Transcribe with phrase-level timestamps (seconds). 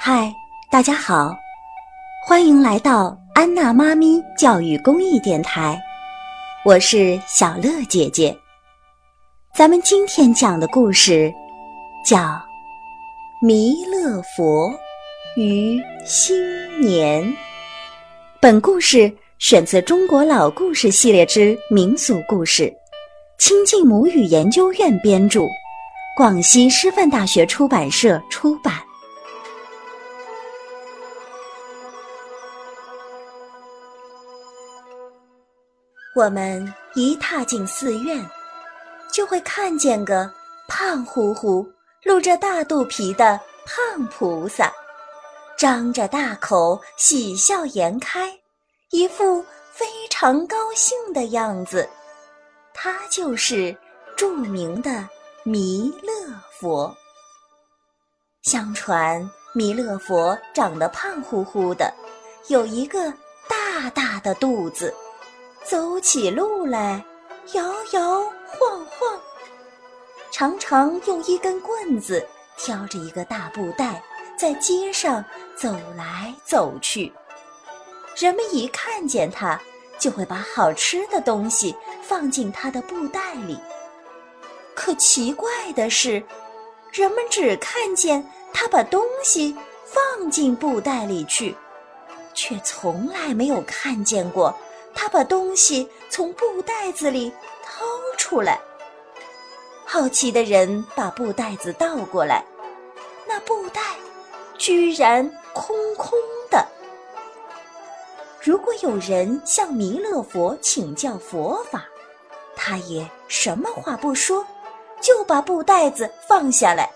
[0.00, 0.32] 嗨，
[0.70, 1.36] 大家好，
[2.24, 5.78] 欢迎来到安娜妈咪教育公益电台，
[6.64, 8.34] 我是小乐姐姐。
[9.52, 11.34] 咱们今天讲的故事
[12.06, 12.16] 叫
[13.42, 14.72] 《弥勒佛
[15.36, 17.24] 于新年》。
[18.40, 22.62] 本故事选自《中国老故事系列之民俗故事》，
[23.36, 25.42] 亲近母语研究院编著，
[26.16, 28.74] 广西师范大学出版社出版。
[36.18, 38.28] 我们一踏进寺院，
[39.12, 40.28] 就会看见个
[40.66, 41.64] 胖乎乎、
[42.02, 44.72] 露着大肚皮的胖菩萨，
[45.56, 48.36] 张着大口，喜笑颜开，
[48.90, 49.40] 一副
[49.72, 51.88] 非常高兴的样子。
[52.74, 53.72] 他就是
[54.16, 55.08] 著名的
[55.44, 56.10] 弥勒
[56.58, 56.92] 佛。
[58.42, 61.94] 相传弥勒佛长得胖乎乎的，
[62.48, 63.08] 有一个
[63.48, 64.92] 大大的肚子。
[65.68, 67.04] 走起路来
[67.52, 69.20] 摇摇晃晃，
[70.30, 74.02] 常常用一根棍子挑着一个大布袋，
[74.34, 75.22] 在街上
[75.54, 77.12] 走来走去。
[78.16, 79.60] 人们一看见他，
[79.98, 83.60] 就会把好吃的东西放进他的布袋里。
[84.74, 86.22] 可奇怪的是，
[86.92, 91.54] 人们只看见他把东西放进布袋里去，
[92.32, 94.56] 却从来没有看见过。
[95.00, 97.32] 他把东西从布袋子里
[97.62, 97.84] 掏
[98.16, 98.58] 出来，
[99.86, 102.44] 好奇的人把布袋子倒过来，
[103.24, 103.80] 那布袋
[104.58, 106.18] 居然空空
[106.50, 106.66] 的。
[108.40, 111.84] 如果有人向弥勒佛请教佛法，
[112.56, 114.44] 他也什么话不说，
[115.00, 116.90] 就把布袋子放下来；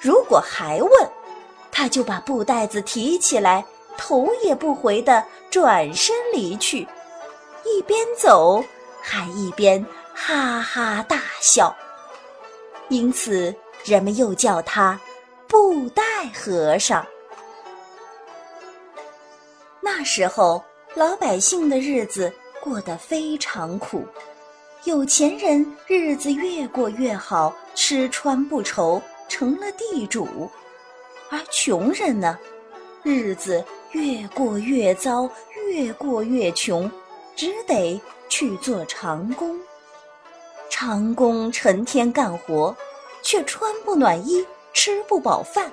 [0.00, 1.10] 如果还问，
[1.70, 3.62] 他就把布袋子提起来，
[3.98, 6.88] 头也不回的转身离去。
[7.64, 8.64] 一边走，
[9.02, 9.84] 还一边
[10.14, 11.74] 哈哈大笑，
[12.88, 13.54] 因此
[13.84, 14.98] 人们又叫他
[15.46, 16.02] 布袋
[16.34, 17.06] 和尚。
[19.80, 20.62] 那时候，
[20.94, 24.04] 老百姓的日子过得非常苦，
[24.84, 30.26] 有钱人日子越过越好，吃穿不愁，成了地主；
[31.30, 32.38] 而穷人呢，
[33.02, 35.28] 日子越过越糟，
[35.68, 36.90] 越过越穷。
[37.34, 39.58] 只得去做长工，
[40.68, 42.74] 长工成天干活，
[43.22, 45.72] 却穿不暖衣，吃不饱饭。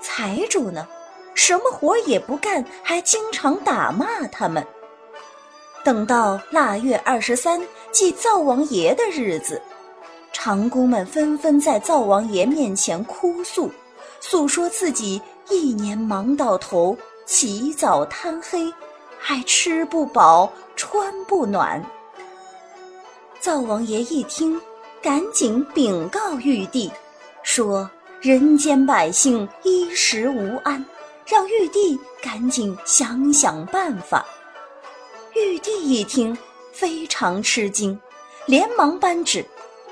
[0.00, 0.86] 财主呢，
[1.34, 4.64] 什么活也不干，还经常打骂他们。
[5.84, 9.60] 等到腊月二十三祭灶王爷的日子，
[10.32, 13.70] 长工们纷纷在灶王爷面前哭诉，
[14.20, 18.72] 诉说自己一年忙到头，起早贪黑。
[19.18, 21.84] 还吃不饱，穿不暖。
[23.40, 24.60] 灶王爷一听，
[25.02, 26.90] 赶紧禀告玉帝，
[27.42, 27.88] 说
[28.20, 30.84] 人间百姓衣食无安，
[31.26, 34.24] 让玉帝赶紧想想办法。
[35.34, 36.36] 玉帝一听，
[36.72, 37.98] 非常吃惊，
[38.46, 39.44] 连忙颁旨，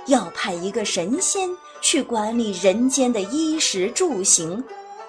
[0.07, 1.49] 要派一个神仙
[1.81, 4.63] 去管理人间的衣食住行，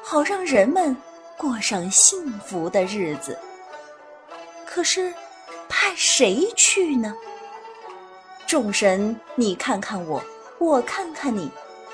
[0.04, 0.96] 好让人们
[1.38, 3.38] 过上幸福的日子。
[4.78, 5.12] 可是，
[5.68, 7.12] 派谁去呢？
[8.46, 10.24] 众神，你看看我，
[10.60, 11.50] 我看看你，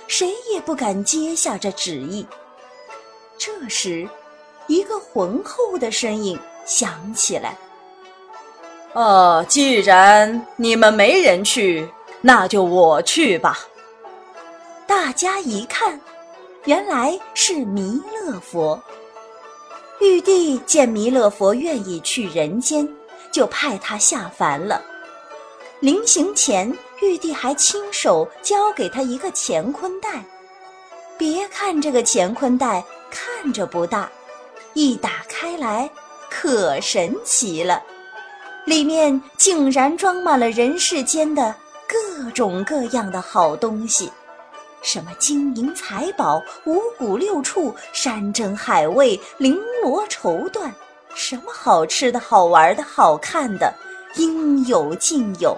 [0.05, 2.27] 谁也不敢接下这旨意。
[3.37, 4.05] 这时，
[4.67, 7.57] 一个浑厚的声音响起来
[8.91, 11.87] ：“哦，既然你们没人去，
[12.19, 13.59] 那就我去吧。”
[14.85, 15.97] 大家一看，
[16.65, 18.77] 原来是弥勒佛。
[20.03, 22.85] 玉帝见弥勒佛愿意去人间，
[23.31, 24.81] 就派他下凡了。
[25.79, 30.21] 临行前，玉帝还亲手交给他一个乾坤袋。
[31.17, 34.11] 别看这个乾坤袋看着不大，
[34.73, 35.89] 一打开来
[36.29, 37.81] 可神奇了，
[38.65, 41.55] 里面竟然装满了人世间的
[41.87, 44.11] 各种各样的好东西。
[44.83, 50.69] 什么金银财宝、五谷六畜、山珍海味、绫罗绸缎，
[51.15, 53.73] 什么好吃的、好玩的、好看的，
[54.15, 55.57] 应有尽有。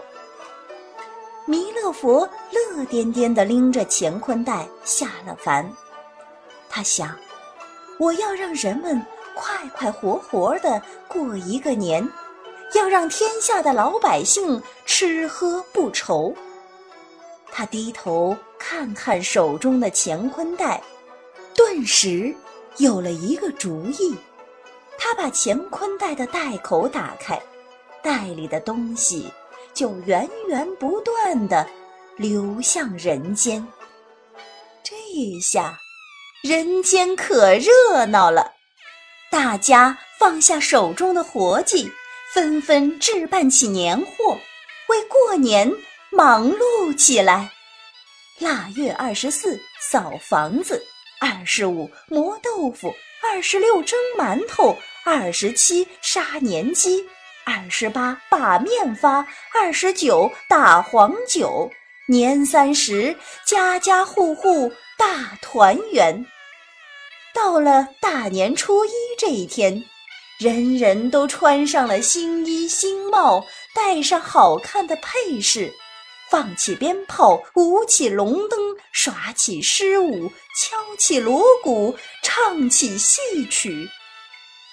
[1.47, 5.67] 弥勒佛乐颠颠地拎着乾坤袋下了凡。
[6.69, 7.09] 他想，
[7.99, 12.07] 我要让人们快快活活地过一个年，
[12.75, 16.31] 要让天下的老百姓吃喝不愁。
[17.57, 20.83] 他低头看看手中的乾坤袋，
[21.55, 22.35] 顿时
[22.79, 24.13] 有了一个主意，
[24.97, 27.41] 他把乾坤袋的袋口打开，
[28.03, 29.31] 袋里的东西
[29.73, 31.65] 就源源不断的
[32.17, 33.65] 流向人间。
[34.83, 34.93] 这
[35.39, 35.79] 下，
[36.43, 38.51] 人间可热闹了，
[39.31, 41.89] 大家放下手中的活计，
[42.33, 44.37] 纷纷置办起年货，
[44.89, 45.71] 为过年
[46.15, 47.51] 忙碌起来。
[48.39, 50.81] 腊月二十四扫房子，
[51.19, 57.05] 二十五磨豆腐，二十六蒸馒头，二十七杀年鸡，
[57.45, 61.69] 二十八把面发，二十九打黄酒，
[62.07, 63.13] 年三十
[63.45, 66.25] 家家户户大团圆。
[67.33, 69.83] 到了大年初一这一天，
[70.39, 75.73] 人人都穿上了新衣新帽，戴上好看的配饰。
[76.29, 78.59] 放起鞭炮，舞起龙灯，
[78.91, 83.87] 耍起狮舞，敲起锣鼓，唱起戏曲，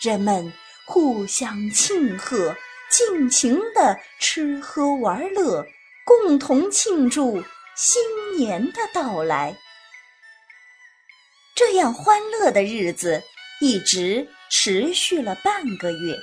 [0.01, 0.53] 人们
[0.87, 2.57] 互相庆贺，
[2.91, 5.65] 尽情地吃喝玩乐，
[6.05, 7.43] 共同庆祝
[7.77, 8.03] 新
[8.37, 9.57] 年的到来。
[11.55, 13.23] 这样欢乐的日子
[13.61, 16.17] 一直持续了半个月。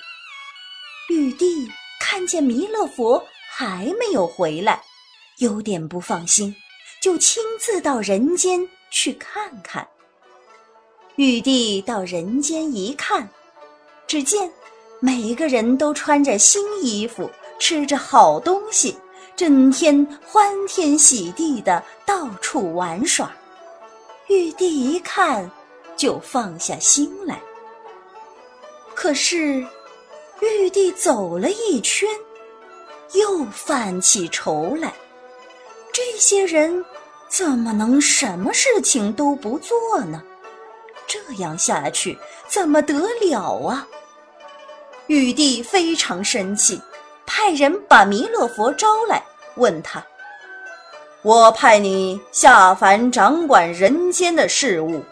[1.09, 1.67] 玉帝
[1.99, 4.83] 看见弥勒佛还没有回来。
[5.39, 6.53] 有点不放心，
[7.01, 8.59] 就亲自到人间
[8.91, 9.87] 去看看。
[11.15, 13.27] 玉帝到人间一看，
[14.05, 14.51] 只见
[14.99, 18.97] 每个人都穿着新衣服，吃着好东西，
[19.33, 23.31] 整天欢天喜地的到处玩耍。
[24.27, 25.49] 玉帝一看，
[25.95, 27.41] 就放下心来。
[28.93, 29.65] 可是，
[30.41, 32.09] 玉帝走了一圈，
[33.13, 34.93] 又犯起愁来。
[36.01, 36.85] 这些人
[37.27, 40.23] 怎么能什么事情都不做呢？
[41.05, 42.17] 这样下去
[42.47, 43.85] 怎么得了啊？
[45.07, 46.81] 玉帝非常生气，
[47.25, 49.21] 派人把弥勒佛招来，
[49.55, 50.01] 问他
[51.21, 55.03] ：“我派你下凡掌管人间的事物，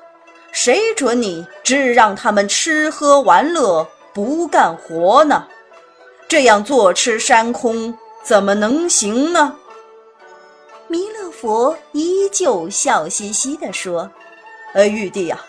[0.53, 5.45] 谁准你只让他们吃喝玩乐，不干活呢？
[6.29, 7.93] 这样坐吃山空
[8.23, 9.53] 怎么能行呢？”
[10.89, 14.09] 弥勒佛依旧笑嘻嘻地说
[14.73, 15.39] ：“呃，玉帝呀，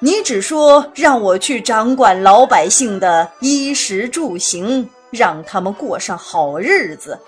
[0.00, 7.18] 你只说让我去掌管老百姓的衣食住行，让他们过上好日子，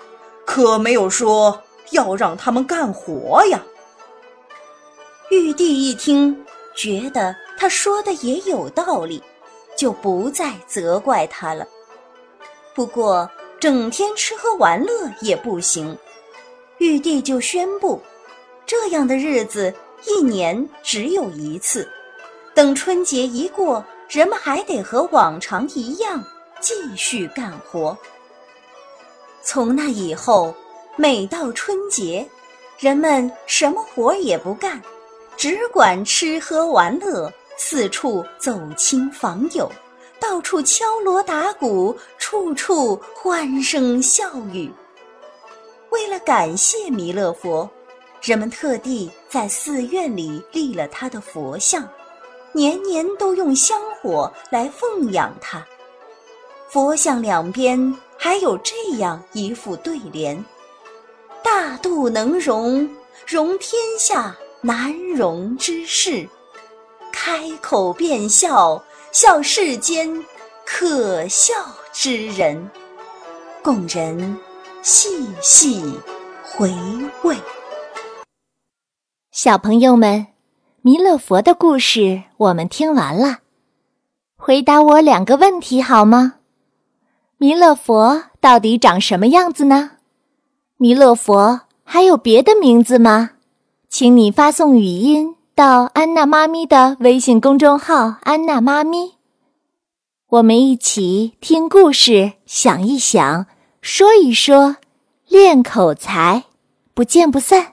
[0.45, 1.57] 可没有说
[1.91, 3.63] 要让他们干活呀。”
[5.31, 6.45] 玉帝一听，
[6.75, 9.23] 觉得他说的也有道理，
[9.77, 11.65] 就不再责怪他了。
[12.75, 15.97] 不过，整天吃喝玩乐也不行。
[16.83, 18.03] 玉帝就宣布，
[18.65, 19.73] 这样的日子
[20.05, 21.89] 一年只有一次。
[22.53, 26.21] 等春节一过，人们还得和往常一样
[26.59, 27.97] 继续干活。
[29.41, 30.53] 从那以后，
[30.97, 32.27] 每到春节，
[32.77, 34.81] 人们什么活也不干，
[35.37, 39.71] 只管吃喝玩乐，四处走亲访友，
[40.19, 44.69] 到处敲锣打鼓，处处欢声笑语。
[45.93, 47.69] 为了感谢弥勒佛，
[48.19, 51.87] 人们特地在寺院里立了他的佛像，
[52.51, 55.63] 年年都用香火来奉养他。
[56.67, 60.43] 佛像两边还有这样一副对联
[61.43, 62.89] ：“大肚能容，
[63.27, 66.27] 容天下难容之事；
[67.11, 70.25] 开口便笑，笑世间
[70.65, 71.53] 可笑
[71.91, 72.67] 之人。”
[73.61, 74.35] 供人。
[74.85, 75.81] 细细
[76.43, 76.69] 回
[77.23, 77.37] 味，
[79.31, 80.27] 小朋友们，
[80.81, 83.37] 弥勒佛的故事我们听完了。
[84.35, 86.33] 回答我两个问题好吗？
[87.37, 89.91] 弥勒佛到底长什么样子呢？
[90.75, 93.29] 弥勒佛还有别的名字吗？
[93.87, 99.13] 请你发送语音到安娜妈咪的微信公众号“安娜妈咪”，
[100.27, 103.45] 我们一起听故事，想一想。
[103.83, 104.77] 说一说，
[105.27, 106.45] 练口才，
[106.93, 107.72] 不见不散。